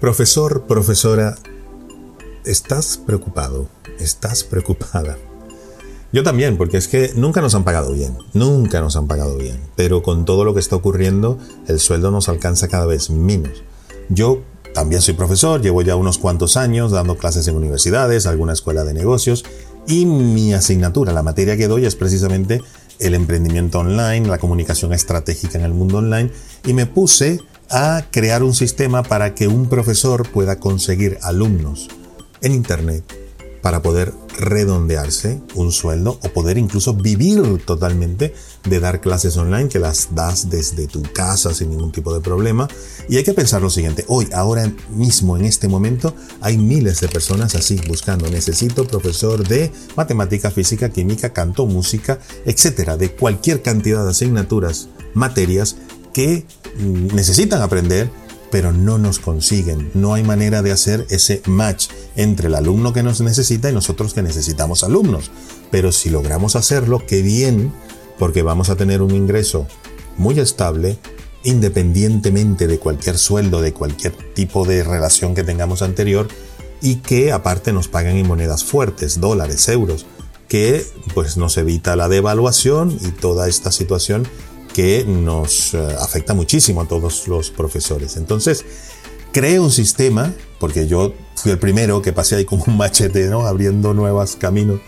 [0.00, 1.36] Profesor, profesora,
[2.44, 3.68] ¿estás preocupado?
[3.98, 5.18] ¿Estás preocupada?
[6.12, 9.58] Yo también, porque es que nunca nos han pagado bien, nunca nos han pagado bien,
[9.74, 13.64] pero con todo lo que está ocurriendo, el sueldo nos alcanza cada vez menos.
[14.08, 14.42] Yo
[14.72, 18.94] también soy profesor, llevo ya unos cuantos años dando clases en universidades, alguna escuela de
[18.94, 19.44] negocios,
[19.88, 22.62] y mi asignatura, la materia que doy es precisamente
[23.00, 26.30] el emprendimiento online, la comunicación estratégica en el mundo online,
[26.64, 27.40] y me puse
[27.70, 31.88] a crear un sistema para que un profesor pueda conseguir alumnos
[32.40, 33.04] en Internet
[33.62, 38.32] para poder redondearse un sueldo o poder incluso vivir totalmente
[38.64, 42.68] de dar clases online que las das desde tu casa sin ningún tipo de problema.
[43.08, 47.08] Y hay que pensar lo siguiente, hoy, ahora mismo, en este momento, hay miles de
[47.08, 54.04] personas así buscando, necesito profesor de matemática, física, química, canto, música, etcétera, de cualquier cantidad
[54.04, 55.76] de asignaturas, materias
[56.12, 56.46] que
[56.78, 58.10] necesitan aprender
[58.50, 59.90] pero no nos consiguen.
[59.94, 64.14] No hay manera de hacer ese match entre el alumno que nos necesita y nosotros
[64.14, 65.30] que necesitamos alumnos.
[65.70, 67.72] Pero si logramos hacerlo, qué bien,
[68.18, 69.66] porque vamos a tener un ingreso
[70.16, 70.98] muy estable,
[71.44, 76.28] independientemente de cualquier sueldo, de cualquier tipo de relación que tengamos anterior,
[76.80, 80.06] y que aparte nos pagan en monedas fuertes, dólares, euros,
[80.48, 84.26] que pues nos evita la devaluación y toda esta situación
[84.78, 88.16] que nos eh, afecta muchísimo a todos los profesores.
[88.16, 88.64] Entonces,
[89.32, 93.44] creo un sistema, porque yo fui el primero que pasé ahí con un machete, ¿no?
[93.44, 94.78] abriendo nuevos caminos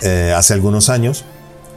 [0.00, 1.26] eh, hace algunos años,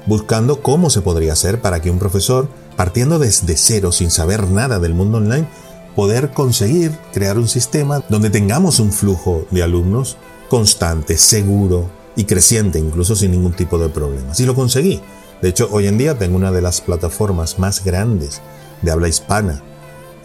[0.05, 4.79] buscando cómo se podría hacer para que un profesor, partiendo desde cero, sin saber nada
[4.79, 5.45] del mundo online,
[5.93, 10.15] poder conseguir crear un sistema donde tengamos un flujo de alumnos
[10.47, 14.39] constante, seguro y creciente, incluso sin ningún tipo de problemas.
[14.39, 15.01] Y lo conseguí.
[15.41, 18.41] De hecho, hoy en día tengo una de las plataformas más grandes
[18.81, 19.61] de habla hispana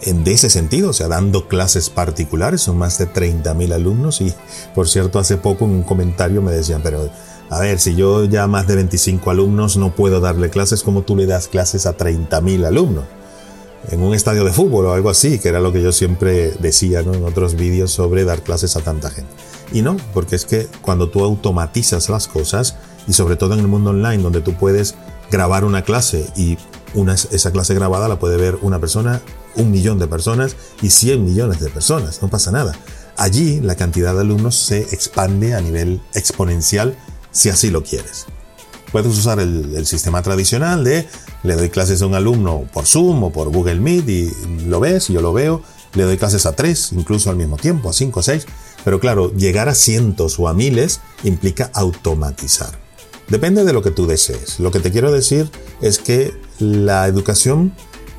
[0.01, 4.33] en ese sentido, o sea, dando clases particulares, son más de 30.000 alumnos y,
[4.75, 7.09] por cierto, hace poco en un comentario me decían, pero
[7.49, 11.15] a ver, si yo ya más de 25 alumnos no puedo darle clases, como tú
[11.15, 13.05] le das clases a 30.000 alumnos?
[13.89, 16.99] En un estadio de fútbol o algo así, que era lo que yo siempre decía
[16.99, 19.31] en otros vídeos sobre dar clases a tanta gente.
[19.71, 22.75] Y no, porque es que cuando tú automatizas las cosas,
[23.07, 24.95] y sobre todo en el mundo online donde tú puedes
[25.31, 26.57] grabar una clase y
[26.93, 29.21] una, esa clase grabada la puede ver una persona,
[29.55, 32.73] un millón de personas y 100 millones de personas, no pasa nada.
[33.17, 36.95] Allí la cantidad de alumnos se expande a nivel exponencial
[37.31, 38.25] si así lo quieres.
[38.91, 41.07] Puedes usar el, el, sistema tradicional de
[41.43, 44.31] le doy clases a un alumno por Zoom o por Google Meet y
[44.65, 45.61] lo ves, yo lo veo,
[45.93, 48.45] le doy clases a tres, incluso al mismo tiempo, a cinco o seis,
[48.85, 52.86] pero claro, llegar a cientos o a miles implica automatizar.
[53.29, 54.59] Depende de lo que tú desees.
[54.59, 55.49] Lo que te quiero decir
[55.81, 57.73] es que la educación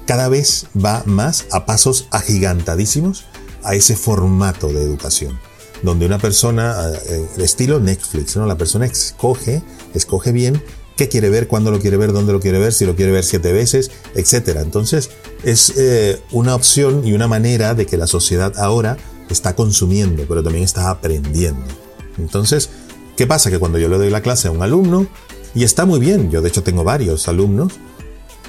[0.06, 3.24] cada vez va más a pasos agigantadísimos
[3.62, 5.38] a ese formato de educación,
[5.82, 8.46] donde una persona, eh, estilo Netflix, ¿no?
[8.46, 9.62] la persona escoge,
[9.94, 10.62] escoge bien
[10.96, 13.24] qué quiere ver, cuándo lo quiere ver, dónde lo quiere ver, si lo quiere ver
[13.24, 14.58] siete veces, etc.
[14.62, 15.10] Entonces
[15.44, 18.96] es eh, una opción y una manera de que la sociedad ahora
[19.30, 21.66] está consumiendo, pero también está aprendiendo.
[22.18, 22.70] Entonces,
[23.18, 23.50] ¿Qué pasa?
[23.50, 25.08] Que cuando yo le doy la clase a un alumno,
[25.52, 27.72] y está muy bien, yo de hecho tengo varios alumnos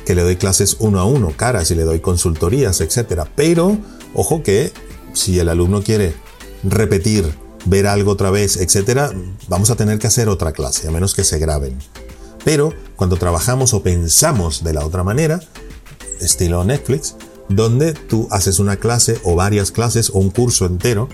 [0.05, 3.23] que le doy clases uno a uno, caras y le doy consultorías, etc.
[3.35, 3.79] Pero,
[4.13, 4.71] ojo que
[5.13, 6.13] si el alumno quiere
[6.63, 7.33] repetir,
[7.65, 9.11] ver algo otra vez, etc.,
[9.47, 11.75] vamos a tener que hacer otra clase, a menos que se graben.
[12.45, 15.39] Pero cuando trabajamos o pensamos de la otra manera,
[16.21, 17.15] estilo Netflix,
[17.47, 21.09] donde tú haces una clase o varias clases o un curso entero,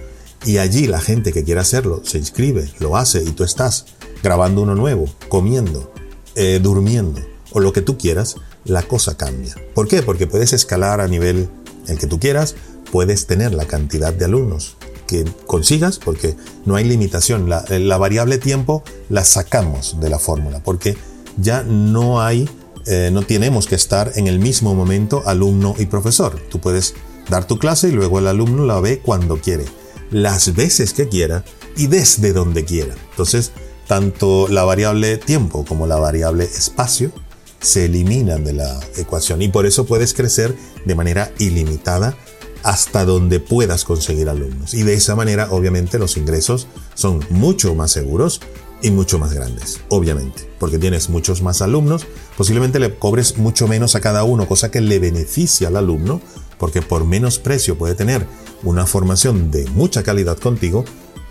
[0.45, 3.85] y allí la gente que quiera hacerlo se inscribe, lo hace y tú estás
[4.23, 5.91] grabando uno nuevo, comiendo,
[6.35, 9.55] eh, durmiendo o lo que tú quieras, la cosa cambia.
[9.73, 10.03] ¿Por qué?
[10.03, 11.49] Porque puedes escalar a nivel
[11.87, 12.55] el que tú quieras,
[12.91, 16.35] puedes tener la cantidad de alumnos que consigas, porque
[16.65, 17.49] no hay limitación.
[17.49, 20.97] La, la variable tiempo la sacamos de la fórmula, porque
[21.37, 22.49] ya no hay,
[22.87, 26.39] eh, no tenemos que estar en el mismo momento alumno y profesor.
[26.49, 26.93] Tú puedes
[27.29, 29.65] dar tu clase y luego el alumno la ve cuando quiere
[30.11, 31.43] las veces que quiera
[31.75, 32.95] y desde donde quiera.
[33.11, 33.51] Entonces,
[33.87, 37.11] tanto la variable tiempo como la variable espacio
[37.59, 40.55] se eliminan de la ecuación y por eso puedes crecer
[40.85, 42.15] de manera ilimitada
[42.63, 44.73] hasta donde puedas conseguir alumnos.
[44.73, 48.41] Y de esa manera, obviamente, los ingresos son mucho más seguros
[48.81, 52.05] y mucho más grandes, obviamente, porque tienes muchos más alumnos,
[52.37, 56.21] posiblemente le cobres mucho menos a cada uno, cosa que le beneficia al alumno,
[56.57, 58.25] porque por menos precio puede tener
[58.63, 60.85] una formación de mucha calidad contigo,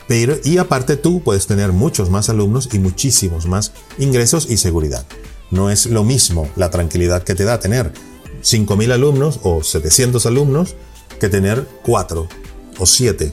[0.09, 5.07] pero y aparte tú puedes tener muchos más alumnos y muchísimos más ingresos y seguridad.
[5.51, 7.93] No es lo mismo la tranquilidad que te da tener
[8.43, 10.77] 5.000 alumnos o 700 alumnos
[11.19, 12.29] que tener 4
[12.79, 13.33] o siete,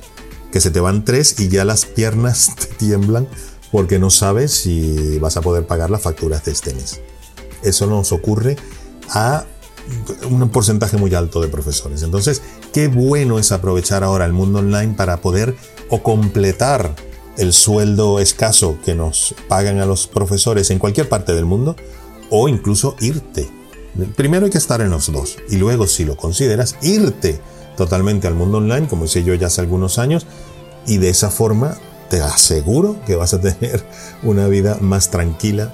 [0.52, 3.28] que se te van tres y ya las piernas te tiemblan
[3.72, 7.02] porque no sabes si vas a poder pagar las facturas de este mes.
[7.64, 8.58] Eso nos ocurre
[9.10, 9.46] a
[10.30, 12.04] un porcentaje muy alto de profesores.
[12.04, 12.42] Entonces,
[12.74, 15.56] qué bueno es aprovechar ahora el mundo online para poder
[15.90, 16.96] o completar
[17.38, 21.76] el sueldo escaso que nos pagan a los profesores en cualquier parte del mundo
[22.30, 23.50] o incluso irte.
[24.16, 27.40] Primero hay que estar en los dos y luego si lo consideras irte
[27.76, 30.28] totalmente al mundo online, como hice yo ya hace algunos años,
[30.86, 31.78] y de esa forma
[32.12, 33.84] te aseguro que vas a tener
[34.24, 35.74] una vida más tranquila,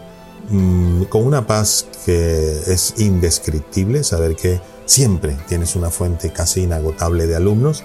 [0.50, 7.26] mm, con una paz que es indescriptible, saber que siempre tienes una fuente casi inagotable
[7.26, 7.84] de alumnos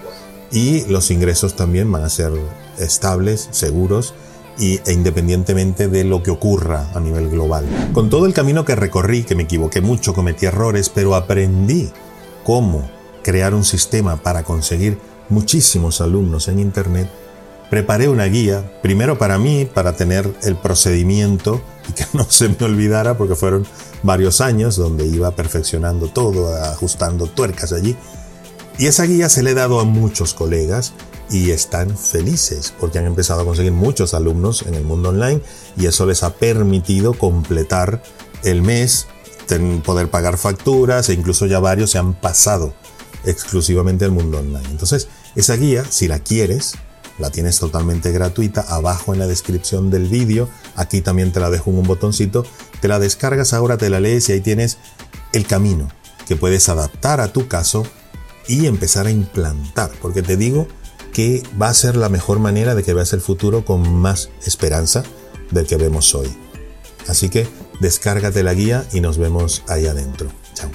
[0.51, 2.31] y los ingresos también van a ser
[2.77, 4.13] estables, seguros
[4.59, 7.65] y, e independientemente de lo que ocurra a nivel global.
[7.91, 11.91] Con todo el camino que recorrí, que me equivoqué mucho, cometí errores, pero aprendí
[12.43, 12.87] cómo
[13.23, 17.09] crear un sistema para conseguir muchísimos alumnos en Internet,
[17.73, 21.59] preparé una guía, primero para mí, para tener el procedimiento
[21.89, 23.65] y que no se me olvidara, porque fueron
[24.03, 27.95] varios años donde iba perfeccionando todo, ajustando tuercas allí.
[28.77, 30.93] Y esa guía se le he dado a muchos colegas
[31.31, 35.41] y están felices porque han empezado a conseguir muchos alumnos en el mundo online
[35.75, 38.03] y eso les ha permitido completar
[38.43, 39.07] el mes,
[39.83, 42.75] poder pagar facturas e incluso ya varios se han pasado
[43.25, 44.69] exclusivamente al mundo online.
[44.69, 46.75] Entonces, esa guía, si la quieres,
[47.19, 50.49] la tienes totalmente gratuita abajo en la descripción del vídeo.
[50.75, 52.45] Aquí también te la dejo en un botoncito.
[52.81, 54.77] Te la descargas ahora, te la lees y ahí tienes
[55.31, 55.89] el camino
[56.27, 57.85] que puedes adaptar a tu caso
[58.47, 59.91] y empezar a implantar.
[60.01, 60.67] Porque te digo
[61.13, 65.03] que va a ser la mejor manera de que veas el futuro con más esperanza
[65.51, 66.35] del que vemos hoy.
[67.07, 67.47] Así que
[67.79, 70.29] descárgate la guía y nos vemos ahí adentro.
[70.53, 70.71] Chao.